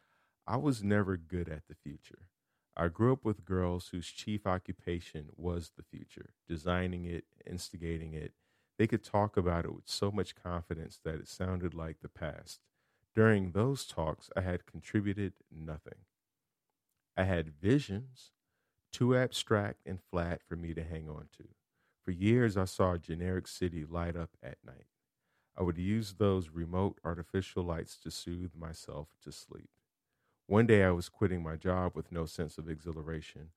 [0.47, 2.29] I was never good at the future.
[2.77, 8.33] I grew up with girls whose chief occupation was the future, designing it, instigating it.
[8.79, 12.61] They could talk about it with so much confidence that it sounded like the past.
[13.19, 16.05] During those talks, I had contributed nothing.
[17.17, 18.31] I had visions,
[18.93, 21.49] too abstract and flat for me to hang on to.
[22.05, 24.87] For years, I saw a generic city light up at night.
[25.57, 29.71] I would use those remote artificial lights to soothe myself to sleep.
[30.47, 33.49] One day I was quitting my job with no sense of exhilaration.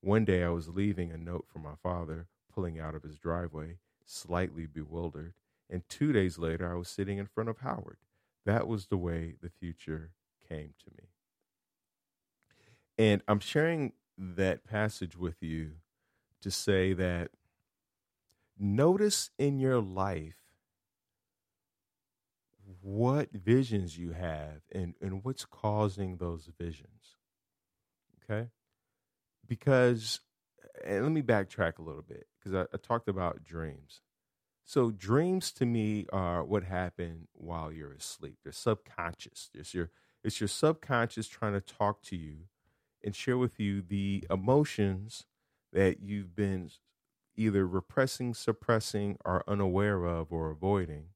[0.00, 3.80] One day I was leaving a note for my father, pulling out of his driveway,
[4.06, 5.34] slightly bewildered.
[5.68, 7.98] And two days later, I was sitting in front of Howard.
[8.46, 10.12] That was the way the future
[10.48, 11.08] came to me.
[12.98, 15.72] And I'm sharing that passage with you
[16.42, 17.30] to say that
[18.58, 20.36] notice in your life
[22.82, 27.16] what visions you have and, and what's causing those visions.
[28.22, 28.48] Okay?
[29.46, 30.20] Because,
[30.84, 34.02] and let me backtrack a little bit because I, I talked about dreams.
[34.70, 38.36] So, dreams to me are what happen while you're asleep.
[38.44, 39.50] They're subconscious.
[39.52, 39.90] It's your,
[40.22, 42.42] it's your subconscious trying to talk to you
[43.02, 45.26] and share with you the emotions
[45.72, 46.70] that you've been
[47.36, 51.06] either repressing, suppressing, or unaware of or avoiding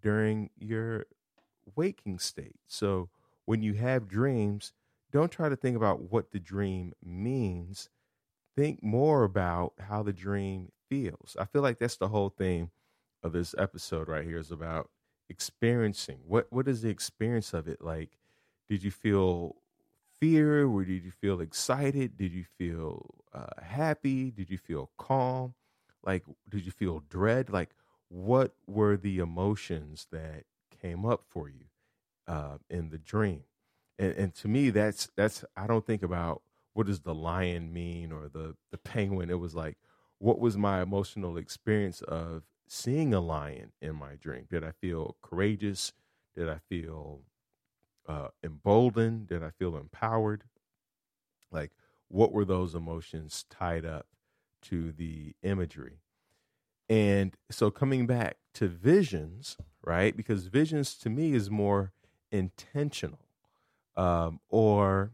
[0.00, 1.04] during your
[1.74, 2.60] waking state.
[2.66, 3.10] So
[3.44, 4.72] when you have dreams,
[5.12, 7.90] don't try to think about what the dream means.
[8.56, 11.36] Think more about how the dream feels.
[11.38, 12.70] I feel like that's the whole thing
[13.22, 14.90] of this episode right here is about
[15.28, 16.18] experiencing.
[16.26, 18.18] What what is the experience of it like?
[18.68, 19.56] Did you feel
[20.20, 20.66] fear?
[20.66, 22.16] Or did you feel excited?
[22.16, 24.30] Did you feel uh, happy?
[24.30, 25.54] Did you feel calm?
[26.04, 27.50] Like, did you feel dread?
[27.50, 27.70] Like,
[28.08, 30.44] what were the emotions that
[30.80, 31.66] came up for you
[32.28, 33.42] uh, in the dream?
[33.98, 36.42] And, and to me, that's that's I don't think about
[36.74, 39.30] what does the lion mean or the the penguin.
[39.30, 39.78] It was like,
[40.18, 44.46] what was my emotional experience of seeing a lion in my dream?
[44.48, 45.92] Did I feel courageous?
[46.34, 47.20] Did I feel
[48.08, 49.28] uh, emboldened?
[49.28, 50.44] Did I feel empowered?
[51.50, 51.72] Like,
[52.08, 54.06] what were those emotions tied up
[54.62, 56.00] to the imagery?
[56.88, 60.16] And so coming back to visions, right?
[60.16, 61.92] Because visions to me is more
[62.30, 63.20] intentional.
[63.96, 65.12] Um, or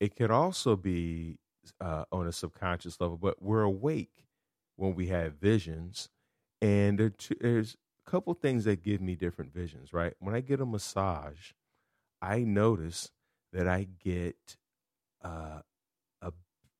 [0.00, 1.38] it could also be
[1.80, 4.26] uh, on a subconscious level, but we're awake
[4.76, 6.08] when we have visions.
[6.60, 7.76] And there there's
[8.06, 10.14] a couple things that give me different visions, right?
[10.18, 11.52] When I get a massage,
[12.22, 13.10] I notice
[13.52, 14.56] that I get
[15.24, 15.62] uh,
[16.22, 16.32] a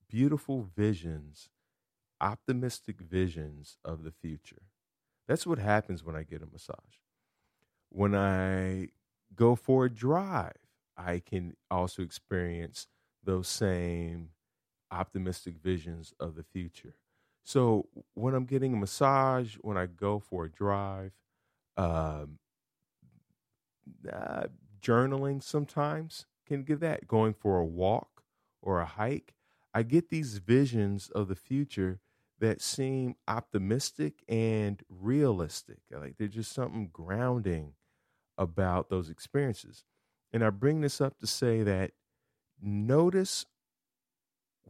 [0.08, 1.50] beautiful visions
[2.20, 4.62] optimistic visions of the future.
[5.28, 7.00] That's what happens when I get a massage.
[7.90, 8.88] When I
[9.34, 10.58] go for a drive,
[10.96, 12.86] I can also experience
[13.22, 14.30] those same
[14.90, 16.96] optimistic visions of the future.
[17.44, 21.12] So when I'm getting a massage, when I go for a drive,
[21.76, 22.38] um,
[24.10, 24.44] uh,
[24.80, 27.06] journaling sometimes can give that.
[27.06, 28.22] Going for a walk
[28.62, 29.34] or a hike,
[29.74, 32.00] I get these visions of the future
[32.38, 35.80] that seem optimistic and realistic.
[35.90, 37.74] Like there's just something grounding
[38.38, 39.84] about those experiences.
[40.32, 41.92] And I bring this up to say that
[42.60, 43.46] notice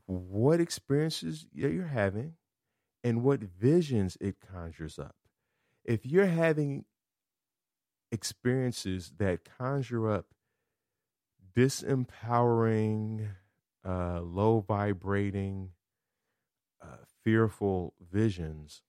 [0.07, 2.35] what experiences you're having
[3.05, 5.17] and what visions it conjures up.
[5.85, 6.87] If you're having
[8.13, 10.27] experiences that conjure up
[11.55, 13.29] disempowering,
[13.85, 15.71] uh, low vibrating,
[16.83, 18.83] uh, fearful visions,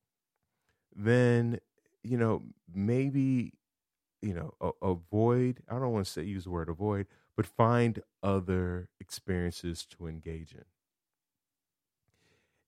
[0.96, 1.60] then
[2.04, 2.42] you know
[2.74, 3.54] maybe
[4.22, 5.62] you know a- avoid.
[5.70, 7.08] I don't want to say use the word avoid,
[7.38, 10.66] but find other experiences to engage in.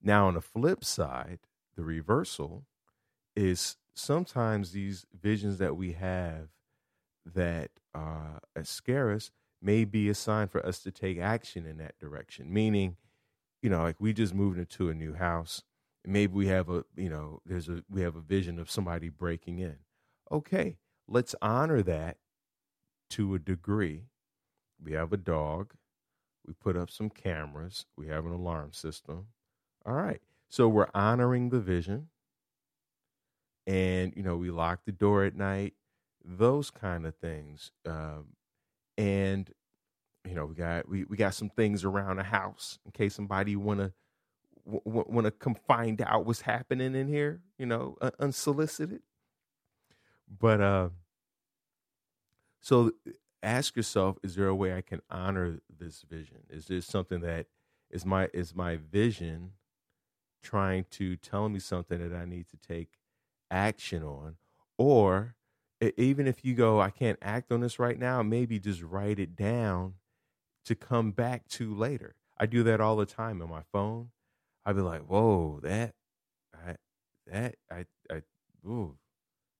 [0.01, 1.39] Now, on the flip side,
[1.75, 2.65] the reversal
[3.35, 6.49] is sometimes these visions that we have
[7.25, 9.31] that uh, scare us
[9.61, 12.53] may be a sign for us to take action in that direction.
[12.53, 12.95] Meaning,
[13.61, 15.63] you know, like we just moved into a new house.
[16.05, 19.59] Maybe we have a, you know, there's a, we have a vision of somebody breaking
[19.59, 19.77] in.
[20.31, 20.77] Okay,
[21.07, 22.17] let's honor that
[23.11, 24.03] to a degree.
[24.81, 25.73] We have a dog.
[26.45, 27.85] We put up some cameras.
[27.97, 29.27] We have an alarm system.
[29.87, 30.21] All right.
[30.49, 32.09] So we're honoring the vision.
[33.65, 35.73] And, you know, we lock the door at night,
[36.23, 37.71] those kind of things.
[37.85, 38.27] Um,
[38.97, 39.49] and
[40.27, 43.55] you know, we got we, we got some things around the house in case somebody
[43.55, 43.93] wanna
[44.65, 49.01] wanna come find out what's happening in here, you know, unsolicited.
[50.27, 50.89] But uh,
[52.59, 52.91] so
[53.41, 56.39] ask yourself: Is there a way I can honor this vision?
[56.49, 57.47] Is this something that
[57.89, 59.51] is my is my vision
[60.47, 62.87] trying to tell me something that I need to take
[63.51, 64.37] action on
[64.77, 65.35] or
[65.97, 69.35] even if you go I can't act on this right now maybe just write it
[69.35, 69.95] down
[70.63, 72.15] to come back to later.
[72.37, 74.11] I do that all the time on my phone.
[74.65, 75.95] I'd be like whoa that
[76.53, 76.75] I
[77.25, 78.21] that I I
[78.65, 78.95] ooh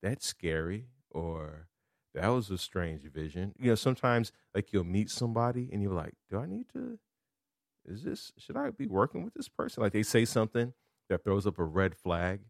[0.02, 1.68] that's scary or
[2.14, 3.54] that was a strange vision.
[3.58, 6.98] You know sometimes like you'll meet somebody and you're like do I need to
[7.88, 9.82] is this should I be working with this person?
[9.82, 10.72] Like they say something
[11.08, 12.40] that throws up a red flag.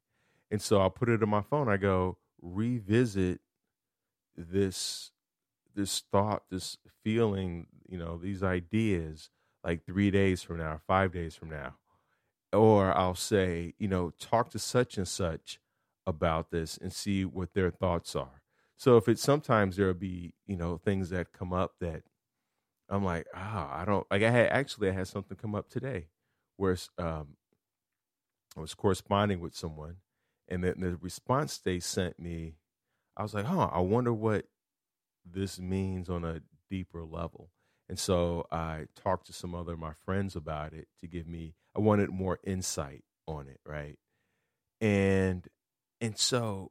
[0.51, 1.68] And so I'll put it in my phone.
[1.68, 3.41] I go, revisit
[4.36, 5.11] this
[5.74, 9.30] this thought, this feeling, you know, these ideas
[9.62, 11.74] like three days from now, five days from now.
[12.53, 15.61] Or I'll say, you know, talk to such and such
[16.07, 18.43] about this and see what their thoughts are.
[18.76, 22.03] So if it's sometimes there'll be, you know, things that come up that
[22.89, 24.22] I'm like, oh, I don't like.
[24.22, 26.07] I had actually I had something come up today,
[26.57, 27.36] where um,
[28.57, 29.97] I was corresponding with someone,
[30.49, 32.57] and the, the response they sent me,
[33.16, 34.47] I was like, huh, I wonder what
[35.24, 37.51] this means on a deeper level.
[37.89, 41.55] And so I talked to some other of my friends about it to give me.
[41.76, 43.99] I wanted more insight on it, right?
[44.80, 45.47] And
[46.01, 46.70] and so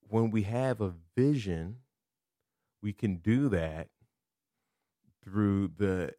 [0.00, 1.78] when we have a vision,
[2.82, 3.88] we can do that
[5.28, 6.14] through the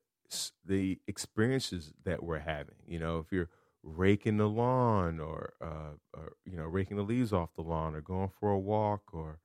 [0.65, 2.75] the experiences that we're having.
[2.87, 3.49] You know, if you're
[3.83, 8.01] raking the lawn or, uh, or you know raking the leaves off the lawn or
[8.01, 9.39] going for a walk or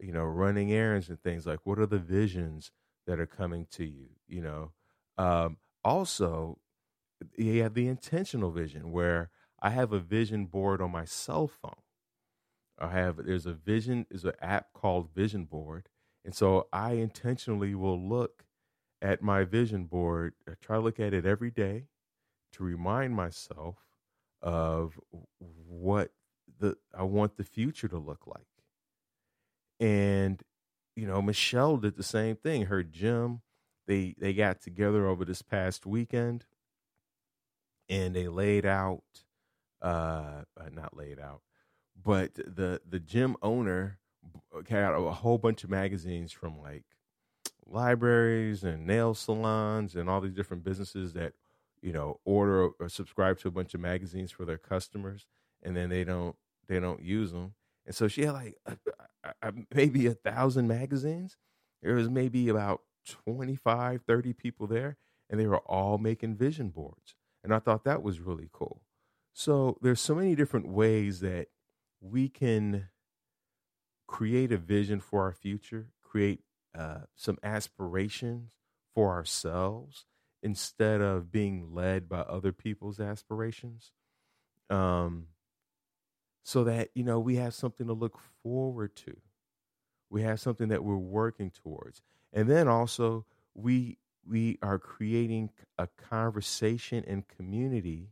[0.00, 2.70] you know running errands and things like what are the visions
[3.06, 4.72] that are coming to you you know
[5.18, 6.58] um, also
[7.36, 9.30] you have the intentional vision where
[9.60, 11.82] i have a vision board on my cell phone
[12.78, 15.88] i have there's a vision is an app called vision board
[16.24, 18.45] and so i intentionally will look
[19.02, 21.84] at my vision board, I try to look at it every day
[22.52, 23.76] to remind myself
[24.42, 24.98] of
[25.38, 26.12] what
[26.58, 28.46] the I want the future to look like.
[29.80, 30.42] And
[30.94, 32.66] you know, Michelle did the same thing.
[32.66, 33.42] Her gym,
[33.86, 36.46] they they got together over this past weekend
[37.88, 39.02] and they laid out
[39.82, 41.42] uh, uh not laid out,
[42.02, 43.98] but the the gym owner
[44.68, 46.84] got a whole bunch of magazines from like
[47.66, 51.32] libraries and nail salons and all these different businesses that
[51.82, 55.26] you know order or subscribe to a bunch of magazines for their customers
[55.62, 56.36] and then they don't
[56.68, 57.54] they don't use them
[57.86, 58.76] and so she had like a,
[59.42, 61.36] a, maybe a thousand magazines.
[61.82, 62.82] There was maybe about
[63.22, 64.96] 25 30 people there
[65.30, 67.14] and they were all making vision boards.
[67.44, 68.82] And i thought that was really cool.
[69.32, 71.48] So there's so many different ways that
[72.00, 72.88] we can
[74.08, 76.40] create a vision for our future create
[76.76, 78.50] uh, some aspirations
[78.94, 80.04] for ourselves
[80.42, 83.92] instead of being led by other people's aspirations.
[84.70, 85.28] Um,
[86.42, 89.16] so that, you know, we have something to look forward to.
[90.10, 92.02] We have something that we're working towards.
[92.32, 93.24] And then also
[93.54, 93.98] we
[94.28, 98.10] we are creating a conversation and community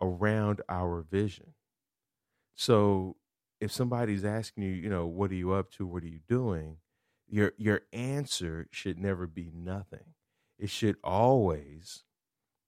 [0.00, 1.54] around our vision.
[2.54, 3.16] So
[3.60, 5.86] if somebody's asking you, you know, what are you up to?
[5.86, 6.78] What are you doing?
[7.28, 10.14] Your your answer should never be nothing.
[10.58, 12.04] It should always,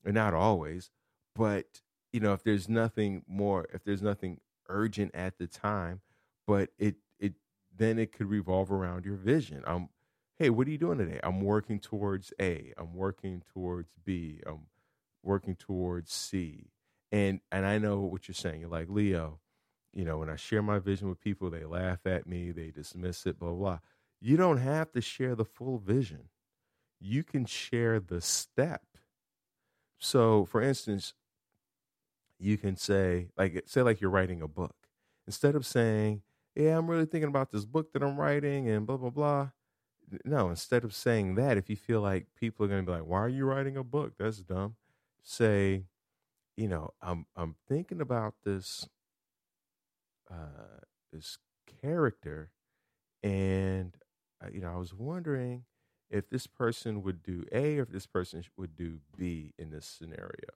[0.05, 0.91] or not always,
[1.35, 1.83] but
[2.13, 6.01] you know, if there's nothing more, if there's nothing urgent at the time,
[6.47, 7.35] but it it
[7.77, 9.63] then it could revolve around your vision.
[9.67, 9.89] I'm
[10.39, 11.21] hey, what are you doing today?
[11.23, 12.73] I'm working towards A.
[12.79, 14.41] I'm working towards B.
[14.47, 14.67] I'm
[15.23, 16.71] working towards C.
[17.13, 18.61] And and I know what you're saying.
[18.61, 19.41] You're like, Leo,
[19.93, 23.27] you know, when I share my vision with people, they laugh at me, they dismiss
[23.27, 23.79] it, blah blah.
[24.21, 26.29] You don't have to share the full vision.
[27.01, 28.83] You can share the step.
[29.99, 31.15] So, for instance,
[32.39, 34.77] you can say, like, say, like you're writing a book.
[35.27, 36.23] Instead of saying,
[36.55, 39.51] Yeah, I'm really thinking about this book that I'm writing and blah, blah, blah.
[40.25, 43.07] No, instead of saying that, if you feel like people are going to be like,
[43.07, 44.15] Why are you writing a book?
[44.19, 44.77] That's dumb.
[45.23, 45.85] Say,
[46.57, 48.89] you know, I'm I'm thinking about this
[50.31, 50.81] uh
[51.13, 51.39] this
[51.83, 52.51] character
[53.23, 53.97] and
[54.43, 55.65] Uh, you know, I was wondering
[56.11, 59.87] if this person would do A or if this person would do B in this
[59.87, 60.51] scenario,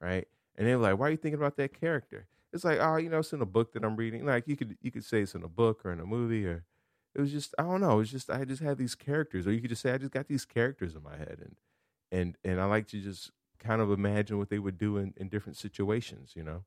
[0.00, 0.26] right?
[0.56, 3.10] And they were like, "Why are you thinking about that character?" It's like, oh, you
[3.10, 4.24] know, it's in a book that I'm reading.
[4.26, 6.64] Like you could you could say it's in a book or in a movie, or
[7.14, 7.92] it was just I don't know.
[7.94, 10.12] It was just I just had these characters, or you could just say I just
[10.12, 11.56] got these characters in my head, and
[12.12, 15.28] and and I like to just kind of imagine what they would do in, in
[15.28, 16.64] different situations, you know.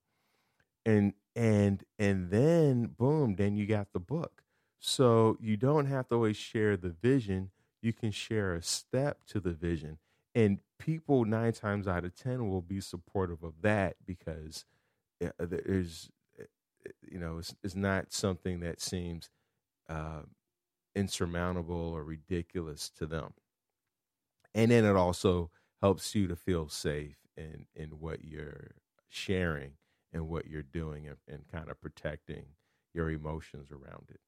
[0.85, 4.43] And and and then boom, then you got the book.
[4.81, 7.51] So you don't have to always share the vision.
[7.83, 9.99] You can share a step to the vision.
[10.35, 14.65] And people nine times out of ten will be supportive of that because
[15.23, 16.09] uh, there's
[16.39, 16.45] uh,
[17.09, 19.29] you know it's, it's not something that seems
[19.89, 20.21] uh,
[20.95, 23.33] insurmountable or ridiculous to them
[24.53, 25.49] and then it also
[25.81, 28.71] helps you to feel safe in in what you're
[29.09, 29.73] sharing
[30.13, 32.45] and what you're doing and, and kind of protecting
[32.93, 34.19] your emotions around it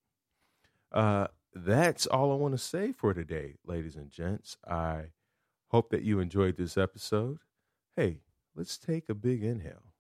[0.94, 5.04] uh, that's all i want to say for today ladies and gents i
[5.74, 7.40] Hope that you enjoyed this episode.
[7.96, 8.20] Hey,
[8.56, 9.92] let's take a big inhale.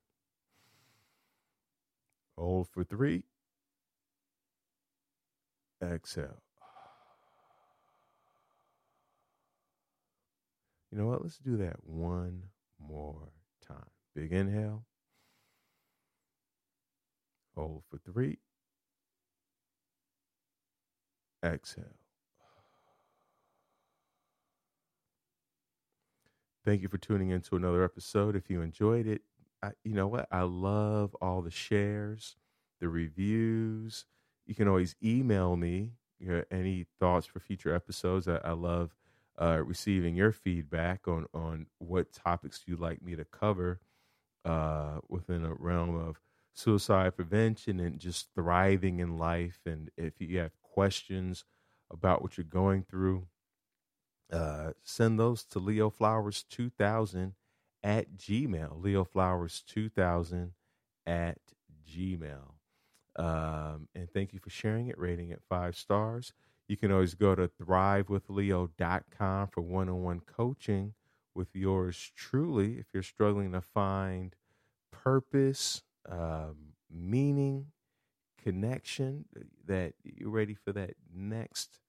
[2.38, 3.24] Hold for three.
[5.84, 6.44] Exhale.
[10.92, 11.24] You know what?
[11.24, 12.44] Let's do that one
[12.80, 13.30] more
[13.68, 13.90] time.
[14.14, 14.86] Big inhale.
[17.56, 18.38] Hold for three.
[21.44, 21.98] Exhale.
[26.66, 28.36] Thank you for tuning in to another episode.
[28.36, 29.22] If you enjoyed it,
[29.62, 30.28] I, you know what?
[30.32, 32.38] I love all the shares,
[32.80, 34.06] the reviews.
[34.46, 38.28] You can always email me your, any thoughts for future episodes.
[38.28, 38.96] I, I love
[39.42, 43.80] uh, receiving your feedback on on what topics you'd like me to cover
[44.46, 46.20] uh, within a realm of
[46.54, 49.60] suicide prevention and just thriving in life.
[49.66, 51.44] And if you have questions
[51.92, 53.28] about what you're going through,
[54.32, 57.36] uh, send those to Leo Flowers 2000
[57.84, 58.82] at Gmail.
[58.82, 60.54] Leo Flowers 2000
[61.06, 61.38] at
[61.88, 62.54] Gmail.
[63.16, 66.34] Um, and thank you for sharing it, rating it five stars.
[66.68, 70.96] You can always go to thrivewithleo.com for one on one coaching
[71.36, 74.36] with yours truly if you're struggling to find
[74.92, 77.73] purpose, um, meaning,
[78.44, 79.26] connection,
[79.68, 81.80] that you're ready for that next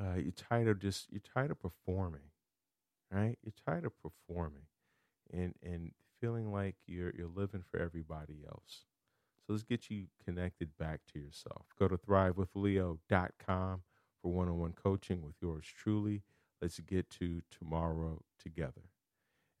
[0.00, 2.30] uh, you're tired of just you're tired of performing,
[3.10, 3.38] right?
[3.42, 4.66] You're tired of performing,
[5.32, 8.84] and and feeling like you're you're living for everybody else.
[9.46, 11.66] So let's get you connected back to yourself.
[11.78, 13.82] Go to thrivewithleo.com
[14.22, 16.22] for one-on-one coaching with yours truly.
[16.62, 18.90] Let's get to tomorrow together.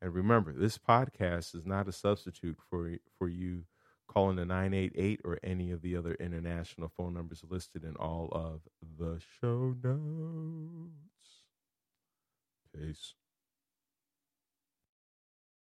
[0.02, 3.64] And remember, this podcast is not a substitute for for you
[4.06, 8.60] calling the 988 or any of the other international phone numbers listed in all of
[8.98, 10.90] the show notes.
[12.74, 13.14] Peace.